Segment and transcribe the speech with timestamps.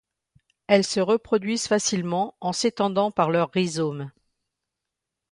[0.65, 4.09] Elles se reproduisent facilement en s'étendant par leurs rhizomes.